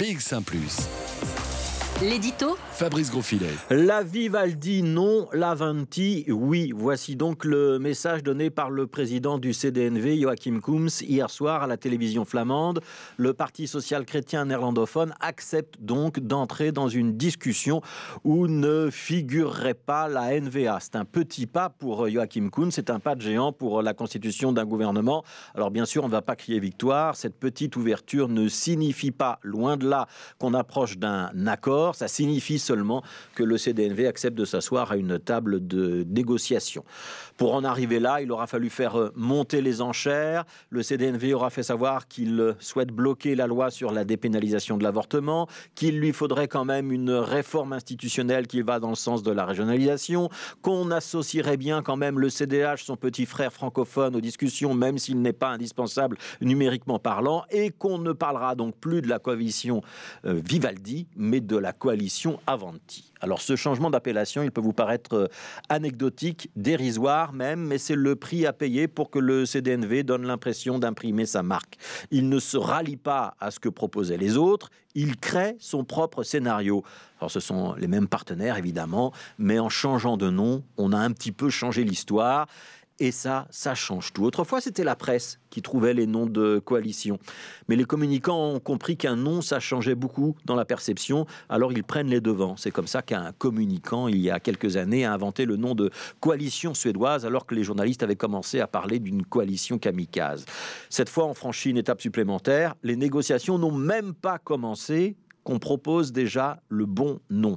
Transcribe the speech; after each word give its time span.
BX1⁇ 0.00 0.44
L'édito 2.02 2.56
Fabrice 2.70 3.10
Grosfilet. 3.10 3.52
La 3.68 4.02
Vivaldi 4.02 4.82
non, 4.82 5.28
la 5.34 5.54
Vanti 5.54 6.24
oui. 6.28 6.72
Voici 6.74 7.14
donc 7.14 7.44
le 7.44 7.78
message 7.78 8.22
donné 8.22 8.48
par 8.48 8.70
le 8.70 8.86
président 8.86 9.36
du 9.36 9.52
CDNV, 9.52 10.18
Joachim 10.18 10.60
Koums, 10.62 10.88
hier 11.02 11.28
soir 11.28 11.62
à 11.62 11.66
la 11.66 11.76
télévision 11.76 12.24
flamande. 12.24 12.80
Le 13.18 13.34
Parti 13.34 13.66
social-chrétien 13.66 14.46
néerlandophone 14.46 15.12
accepte 15.20 15.74
donc 15.78 16.20
d'entrer 16.20 16.72
dans 16.72 16.88
une 16.88 17.18
discussion 17.18 17.82
où 18.24 18.46
ne 18.46 18.88
figurerait 18.90 19.74
pas 19.74 20.08
la 20.08 20.40
NVA. 20.40 20.78
C'est 20.80 20.96
un 20.96 21.04
petit 21.04 21.46
pas 21.46 21.68
pour 21.68 22.08
Joachim 22.08 22.48
Koums, 22.48 22.70
c'est 22.70 22.88
un 22.88 22.98
pas 22.98 23.14
de 23.14 23.20
géant 23.20 23.52
pour 23.52 23.82
la 23.82 23.92
constitution 23.92 24.52
d'un 24.52 24.64
gouvernement. 24.64 25.22
Alors 25.54 25.70
bien 25.70 25.84
sûr, 25.84 26.04
on 26.04 26.06
ne 26.06 26.12
va 26.12 26.22
pas 26.22 26.34
crier 26.34 26.60
victoire. 26.60 27.14
Cette 27.14 27.38
petite 27.38 27.76
ouverture 27.76 28.28
ne 28.28 28.48
signifie 28.48 29.10
pas, 29.10 29.38
loin 29.42 29.76
de 29.76 29.86
là, 29.86 30.06
qu'on 30.38 30.54
approche 30.54 30.96
d'un 30.96 31.28
accord 31.46 31.89
ça 31.94 32.08
signifie 32.08 32.58
seulement 32.58 33.02
que 33.34 33.42
le 33.42 33.58
CDNV 33.58 34.06
accepte 34.06 34.36
de 34.36 34.44
s'asseoir 34.44 34.92
à 34.92 34.96
une 34.96 35.18
table 35.18 35.66
de 35.66 36.04
négociation. 36.08 36.84
Pour 37.36 37.54
en 37.54 37.64
arriver 37.64 38.00
là, 38.00 38.20
il 38.20 38.30
aura 38.32 38.46
fallu 38.46 38.70
faire 38.70 38.98
euh, 38.98 39.12
monter 39.14 39.62
les 39.62 39.80
enchères. 39.80 40.44
Le 40.68 40.82
CDNV 40.82 41.34
aura 41.34 41.50
fait 41.50 41.62
savoir 41.62 42.08
qu'il 42.08 42.54
souhaite 42.58 42.90
bloquer 42.90 43.34
la 43.34 43.46
loi 43.46 43.70
sur 43.70 43.92
la 43.92 44.04
dépénalisation 44.04 44.76
de 44.76 44.82
l'avortement, 44.82 45.48
qu'il 45.74 45.98
lui 45.98 46.12
faudrait 46.12 46.48
quand 46.48 46.64
même 46.64 46.92
une 46.92 47.10
réforme 47.10 47.72
institutionnelle 47.72 48.46
qui 48.46 48.62
va 48.62 48.78
dans 48.78 48.90
le 48.90 48.94
sens 48.94 49.22
de 49.22 49.30
la 49.30 49.44
régionalisation, 49.44 50.28
qu'on 50.62 50.90
associerait 50.90 51.56
bien 51.56 51.82
quand 51.82 51.96
même 51.96 52.18
le 52.18 52.28
CDH, 52.28 52.84
son 52.84 52.96
petit 52.96 53.26
frère 53.26 53.52
francophone, 53.52 54.16
aux 54.16 54.20
discussions, 54.20 54.74
même 54.74 54.98
s'il 54.98 55.20
n'est 55.20 55.32
pas 55.32 55.48
indispensable 55.48 56.16
numériquement 56.40 56.98
parlant, 56.98 57.44
et 57.50 57.70
qu'on 57.70 57.98
ne 57.98 58.12
parlera 58.12 58.54
donc 58.54 58.76
plus 58.76 59.02
de 59.02 59.08
la 59.08 59.18
coalition 59.18 59.82
euh, 60.24 60.40
Vivaldi, 60.44 61.06
mais 61.16 61.40
de 61.40 61.56
la 61.56 61.72
coalition 61.80 62.38
Avanti. 62.46 63.12
Alors 63.20 63.40
ce 63.40 63.56
changement 63.56 63.90
d'appellation, 63.90 64.44
il 64.44 64.52
peut 64.52 64.60
vous 64.60 64.72
paraître 64.72 65.14
euh, 65.14 65.26
anecdotique, 65.68 66.50
dérisoire 66.54 67.32
même, 67.32 67.66
mais 67.66 67.78
c'est 67.78 67.96
le 67.96 68.14
prix 68.14 68.46
à 68.46 68.52
payer 68.52 68.86
pour 68.86 69.10
que 69.10 69.18
le 69.18 69.46
CDNV 69.46 70.04
donne 70.04 70.26
l'impression 70.26 70.78
d'imprimer 70.78 71.26
sa 71.26 71.42
marque. 71.42 71.76
Il 72.12 72.28
ne 72.28 72.38
se 72.38 72.56
rallie 72.56 72.96
pas 72.96 73.34
à 73.40 73.50
ce 73.50 73.58
que 73.58 73.68
proposaient 73.68 74.16
les 74.16 74.36
autres, 74.36 74.70
il 74.94 75.16
crée 75.16 75.56
son 75.58 75.84
propre 75.84 76.22
scénario. 76.22 76.84
Alors 77.18 77.30
ce 77.30 77.40
sont 77.40 77.74
les 77.74 77.88
mêmes 77.88 78.08
partenaires 78.08 78.56
évidemment, 78.56 79.12
mais 79.38 79.58
en 79.58 79.68
changeant 79.68 80.16
de 80.16 80.30
nom, 80.30 80.62
on 80.76 80.92
a 80.92 80.98
un 80.98 81.12
petit 81.12 81.32
peu 81.32 81.50
changé 81.50 81.84
l'histoire. 81.84 82.46
Et 83.02 83.12
ça, 83.12 83.46
ça 83.50 83.74
change 83.74 84.12
tout. 84.12 84.24
Autrefois, 84.24 84.60
c'était 84.60 84.84
la 84.84 84.94
presse 84.94 85.40
qui 85.48 85.62
trouvait 85.62 85.94
les 85.94 86.06
noms 86.06 86.26
de 86.26 86.58
coalition. 86.58 87.18
Mais 87.66 87.74
les 87.74 87.84
communicants 87.84 88.50
ont 88.50 88.60
compris 88.60 88.98
qu'un 88.98 89.16
nom, 89.16 89.40
ça 89.40 89.58
changeait 89.58 89.94
beaucoup 89.94 90.36
dans 90.44 90.54
la 90.54 90.66
perception, 90.66 91.26
alors 91.48 91.72
ils 91.72 91.82
prennent 91.82 92.08
les 92.08 92.20
devants. 92.20 92.58
C'est 92.58 92.70
comme 92.70 92.86
ça 92.86 93.00
qu'un 93.00 93.32
communicant, 93.32 94.06
il 94.06 94.18
y 94.18 94.30
a 94.30 94.38
quelques 94.38 94.76
années, 94.76 95.06
a 95.06 95.14
inventé 95.14 95.46
le 95.46 95.56
nom 95.56 95.74
de 95.74 95.90
coalition 96.20 96.74
suédoise, 96.74 97.24
alors 97.24 97.46
que 97.46 97.54
les 97.54 97.64
journalistes 97.64 98.02
avaient 98.02 98.16
commencé 98.16 98.60
à 98.60 98.66
parler 98.66 98.98
d'une 98.98 99.24
coalition 99.24 99.78
kamikaze. 99.78 100.44
Cette 100.90 101.08
fois, 101.08 101.24
on 101.24 101.32
franchit 101.32 101.70
une 101.70 101.78
étape 101.78 102.02
supplémentaire. 102.02 102.74
Les 102.82 102.96
négociations 102.96 103.56
n'ont 103.56 103.72
même 103.72 104.12
pas 104.12 104.38
commencé 104.38 105.16
qu'on 105.42 105.58
propose 105.58 106.12
déjà 106.12 106.60
le 106.68 106.84
bon 106.84 107.18
nom. 107.30 107.56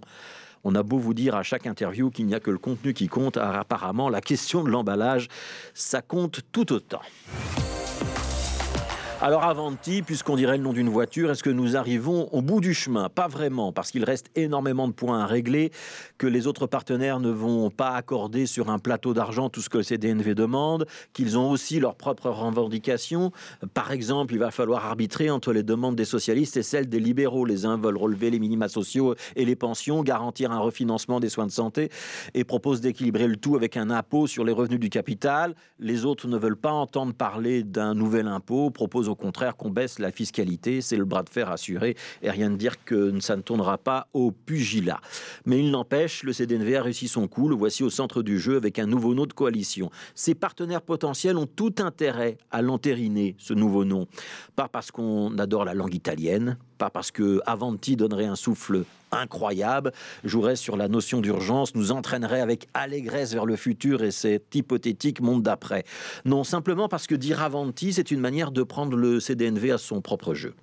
On 0.63 0.75
a 0.75 0.83
beau 0.83 0.97
vous 0.97 1.13
dire 1.13 1.35
à 1.35 1.43
chaque 1.43 1.67
interview 1.67 2.09
qu'il 2.09 2.25
n'y 2.25 2.35
a 2.35 2.39
que 2.39 2.51
le 2.51 2.57
contenu 2.57 2.93
qui 2.93 3.07
compte, 3.07 3.37
apparemment 3.37 4.09
la 4.09 4.21
question 4.21 4.63
de 4.63 4.69
l'emballage, 4.69 5.27
ça 5.73 6.01
compte 6.01 6.39
tout 6.51 6.71
autant. 6.71 7.01
Alors 9.25 9.45
Avanti, 9.45 10.01
puisqu'on 10.01 10.35
dirait 10.35 10.57
le 10.57 10.63
nom 10.63 10.73
d'une 10.73 10.89
voiture, 10.89 11.31
est-ce 11.31 11.43
que 11.43 11.49
nous 11.49 11.77
arrivons 11.77 12.27
au 12.33 12.41
bout 12.41 12.59
du 12.59 12.73
chemin? 12.73 13.07
Pas 13.07 13.29
vraiment, 13.29 13.71
parce 13.71 13.89
qu'il 13.89 14.03
reste 14.03 14.29
énormément 14.35 14.85
de 14.85 14.91
points 14.91 15.21
à 15.21 15.25
régler, 15.25 15.71
que 16.17 16.27
les 16.27 16.45
autres 16.45 16.67
partenaires 16.67 17.21
ne 17.21 17.29
vont 17.29 17.69
pas 17.69 17.91
accorder 17.91 18.47
sur 18.47 18.69
un 18.69 18.79
plateau 18.79 19.13
d'argent 19.13 19.47
tout 19.47 19.61
ce 19.61 19.69
que 19.69 19.77
le 19.77 19.83
CDNV 19.85 20.35
demande, 20.35 20.87
qu'ils 21.13 21.37
ont 21.37 21.49
aussi 21.49 21.79
leurs 21.79 21.95
propres 21.95 22.29
revendications. 22.31 23.31
Par 23.73 23.93
exemple, 23.93 24.33
il 24.33 24.39
va 24.39 24.51
falloir 24.51 24.85
arbitrer 24.85 25.29
entre 25.29 25.53
les 25.53 25.63
demandes 25.63 25.95
des 25.95 26.03
socialistes 26.03 26.57
et 26.57 26.63
celles 26.63 26.89
des 26.89 26.99
libéraux. 26.99 27.45
Les 27.45 27.65
uns 27.65 27.77
veulent 27.77 27.95
relever 27.95 28.29
les 28.29 28.39
minima 28.39 28.67
sociaux 28.67 29.15
et 29.37 29.45
les 29.45 29.55
pensions, 29.55 30.03
garantir 30.03 30.51
un 30.51 30.59
refinancement 30.59 31.21
des 31.21 31.29
soins 31.29 31.47
de 31.47 31.51
santé 31.51 31.87
et 32.33 32.43
proposent 32.43 32.81
d'équilibrer 32.81 33.27
le 33.27 33.37
tout 33.37 33.55
avec 33.55 33.77
un 33.77 33.89
impôt 33.89 34.27
sur 34.27 34.43
les 34.43 34.51
revenus 34.51 34.81
du 34.81 34.89
capital. 34.89 35.55
Les 35.79 36.03
autres 36.03 36.27
ne 36.27 36.37
veulent 36.37 36.57
pas 36.57 36.73
entendre 36.73 37.13
parler 37.13 37.63
d'un 37.63 37.93
nouvel 37.93 38.27
impôt, 38.27 38.69
proposent 38.69 39.12
au 39.13 39.15
contraire 39.15 39.55
qu'on 39.55 39.69
baisse 39.69 39.99
la 39.99 40.11
fiscalité, 40.11 40.81
c'est 40.81 40.97
le 40.97 41.05
bras 41.05 41.21
de 41.21 41.29
fer 41.29 41.51
assuré, 41.51 41.95
et 42.23 42.31
rien 42.31 42.49
de 42.49 42.55
dire 42.55 42.83
que 42.83 43.19
ça 43.19 43.35
ne 43.35 43.43
tournera 43.43 43.77
pas 43.77 44.07
au 44.13 44.31
pugilat. 44.31 44.99
Mais 45.45 45.59
il 45.59 45.69
n'empêche, 45.69 46.23
le 46.23 46.33
CDNV 46.33 46.75
a 46.75 46.81
réussi 46.81 47.07
son 47.07 47.27
coup, 47.27 47.47
le 47.47 47.55
voici 47.55 47.83
au 47.83 47.91
centre 47.91 48.23
du 48.23 48.39
jeu 48.39 48.57
avec 48.57 48.79
un 48.79 48.87
nouveau 48.87 49.13
nom 49.13 49.27
de 49.27 49.33
coalition. 49.33 49.91
Ses 50.15 50.33
partenaires 50.33 50.81
potentiels 50.81 51.37
ont 51.37 51.45
tout 51.45 51.75
intérêt 51.77 52.37
à 52.49 52.63
l'entériner, 52.63 53.35
ce 53.37 53.53
nouveau 53.53 53.85
nom. 53.85 54.07
Pas 54.55 54.67
parce 54.67 54.89
qu'on 54.89 55.37
adore 55.37 55.63
la 55.63 55.75
langue 55.75 55.93
italienne, 55.93 56.57
pas 56.83 56.89
parce 56.89 57.11
que 57.11 57.39
Avanti 57.45 57.95
donnerait 57.95 58.25
un 58.25 58.35
souffle 58.35 58.83
incroyable, 59.13 59.91
jouerait 60.23 60.55
sur 60.55 60.75
la 60.75 60.87
notion 60.87 61.21
d'urgence, 61.21 61.75
nous 61.75 61.91
entraînerait 61.91 62.41
avec 62.41 62.67
allégresse 62.73 63.33
vers 63.33 63.45
le 63.45 63.55
futur 63.55 64.03
et 64.03 64.11
cet 64.11 64.53
hypothétique 64.55 65.21
monde 65.21 65.43
d'après. 65.43 65.83
Non, 66.25 66.43
simplement 66.43 66.89
parce 66.89 67.07
que 67.07 67.15
dire 67.15 67.41
Avanti, 67.41 67.93
c'est 67.93 68.11
une 68.11 68.19
manière 68.19 68.51
de 68.51 68.63
prendre 68.63 68.97
le 68.97 69.19
CDNV 69.19 69.71
à 69.71 69.77
son 69.77 70.01
propre 70.01 70.33
jeu, 70.33 70.53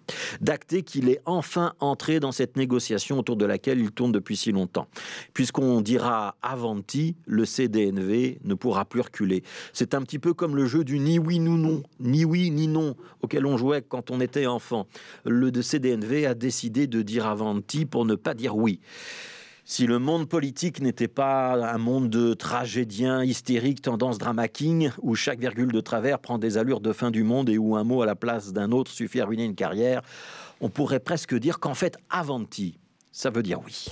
d'acter 0.40 0.82
qu'il 0.82 1.08
est 1.08 1.20
enfin 1.24 1.72
entré 1.80 2.20
dans 2.20 2.32
cette 2.32 2.56
négociation 2.56 3.18
autour 3.18 3.36
de 3.36 3.46
laquelle 3.46 3.80
il 3.80 3.92
tourne 3.92 4.12
depuis 4.12 4.36
si 4.36 4.52
longtemps. 4.52 4.88
Puisqu'on 5.32 5.80
dira 5.80 6.36
Avanti, 6.42 7.16
le 7.26 7.44
CDNV 7.44 8.40
ne 8.44 8.54
pourra 8.54 8.84
plus 8.84 9.00
reculer. 9.00 9.42
C'est 9.72 9.94
un 9.94 10.02
petit 10.02 10.18
peu 10.18 10.34
comme 10.34 10.56
le 10.56 10.66
jeu 10.66 10.84
du 10.84 10.98
ni 10.98 11.18
oui 11.18 11.38
ni 11.38 11.56
non, 11.56 11.82
ni 12.00 12.24
oui 12.24 12.50
ni 12.50 12.66
non, 12.66 12.96
auquel 13.22 13.46
on 13.46 13.56
jouait 13.56 13.82
quand 13.82 14.10
on 14.10 14.20
était 14.20 14.46
enfant. 14.46 14.86
Le 15.24 15.50
CDNV 15.62 16.09
a 16.10 16.34
décidé 16.34 16.86
de 16.86 17.02
dire 17.02 17.26
Avanti 17.26 17.86
pour 17.86 18.04
ne 18.04 18.14
pas 18.14 18.34
dire 18.34 18.56
oui. 18.56 18.80
Si 19.64 19.86
le 19.86 20.00
monde 20.00 20.28
politique 20.28 20.80
n'était 20.80 21.06
pas 21.06 21.52
un 21.72 21.78
monde 21.78 22.10
de 22.10 22.34
tragédiens 22.34 23.22
hystériques, 23.22 23.82
tendance 23.82 24.18
drama 24.18 24.48
king, 24.48 24.90
où 25.00 25.14
chaque 25.14 25.38
virgule 25.38 25.70
de 25.70 25.80
travers 25.80 26.18
prend 26.18 26.38
des 26.38 26.58
allures 26.58 26.80
de 26.80 26.92
fin 26.92 27.12
du 27.12 27.22
monde 27.22 27.48
et 27.48 27.56
où 27.56 27.76
un 27.76 27.84
mot 27.84 28.02
à 28.02 28.06
la 28.06 28.16
place 28.16 28.52
d'un 28.52 28.72
autre 28.72 28.90
suffit 28.90 29.20
à 29.20 29.26
ruiner 29.26 29.44
une 29.44 29.54
carrière, 29.54 30.02
on 30.60 30.70
pourrait 30.70 30.98
presque 30.98 31.36
dire 31.36 31.60
qu'en 31.60 31.74
fait, 31.74 31.96
Avanti, 32.10 32.78
ça 33.12 33.30
veut 33.30 33.44
dire 33.44 33.60
oui. 33.64 33.86